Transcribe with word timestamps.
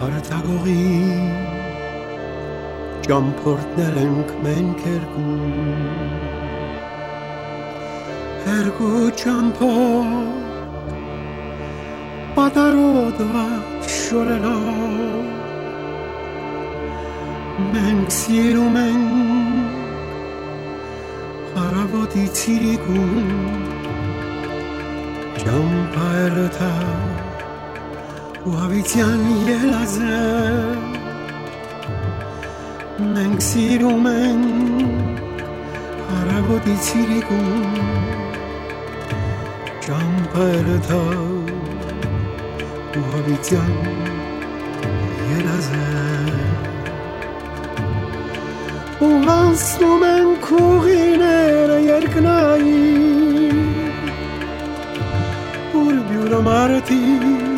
հարթագողի 0.00 0.74
ճամփորդներ 3.04 3.96
ենք 4.02 4.30
մենք 4.44 4.84
երկու 4.86 5.34
երկու 8.46 9.02
ճամփորդ 9.22 10.38
պատարոդված 12.38 13.90
շորելով 13.96 15.28
մենք 17.74 18.14
սիրում 18.20 18.78
ենք 18.84 19.76
հարավոտի 21.58 22.24
ցիրիկում 22.40 23.12
ճամփայրը 25.44 26.48
وبتيان 28.46 29.46
العذاب 29.64 30.76
من 33.00 33.36
كثير 33.38 33.86
ومن 33.86 34.38
عربو 36.10 36.56
بتيركم 36.58 37.62
جنبرتا 39.88 41.04
وبتيان 42.96 43.96
العذاب 45.40 46.30
ومصر 49.02 49.86
من 49.86 50.36
كوغينا 50.48 51.78
يركناي 51.78 52.72
وربيو 55.74 56.42
مرتي 56.42 57.49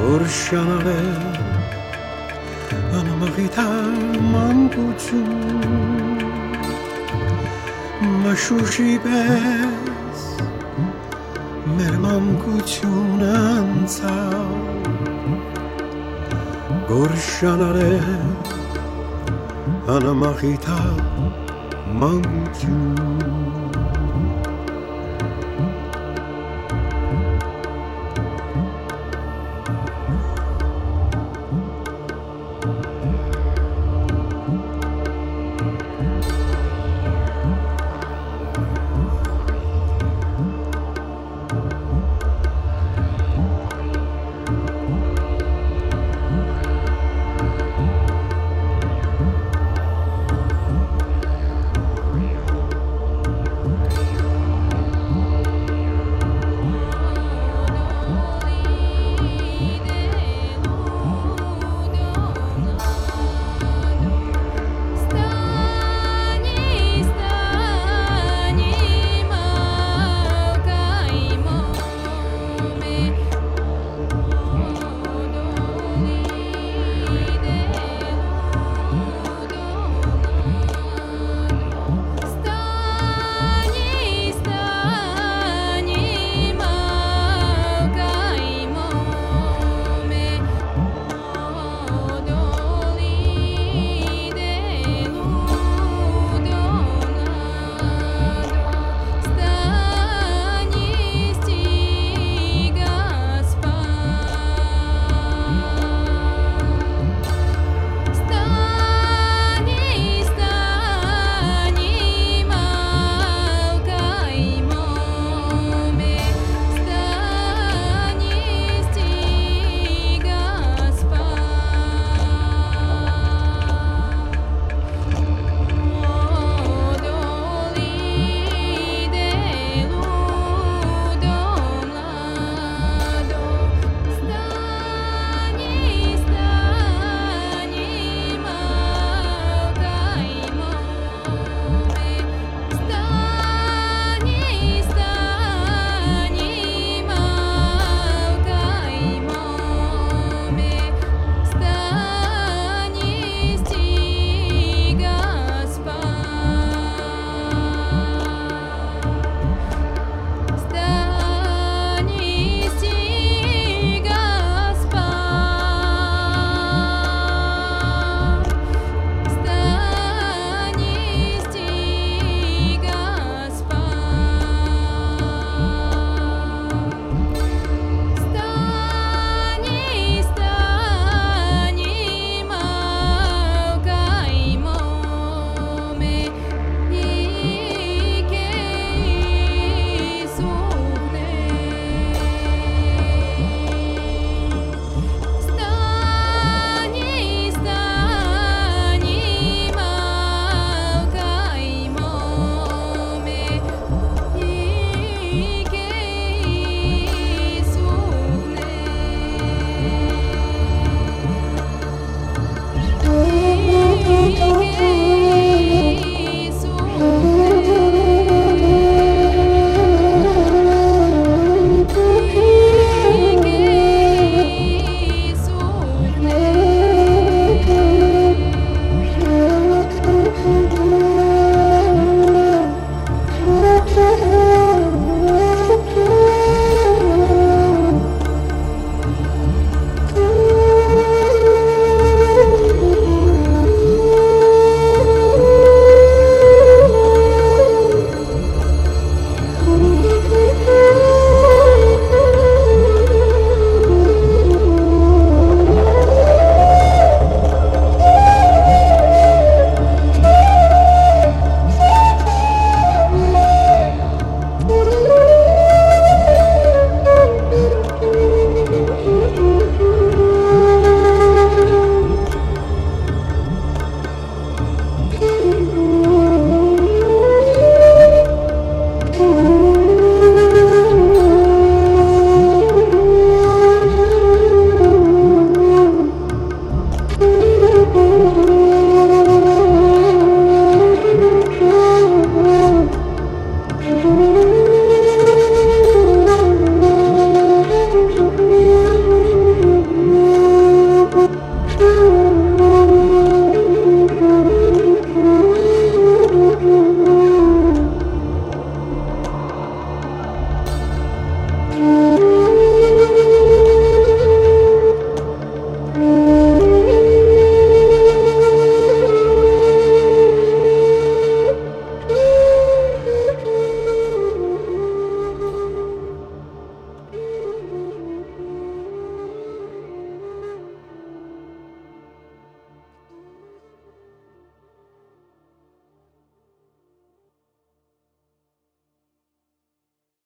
որ 0.00 0.24
շանալել 0.38 1.22
անմղիթար 3.00 3.90
մանկություն 4.34 5.30
մշուշի 8.24 8.94
պես 9.06 10.22
մեր 11.76 11.94
մանկությունը 12.06 13.30
անցավ 13.40 14.65
Gorshanare 16.88 17.98
Anamahita 19.88 20.78
Mankyu 21.98 22.78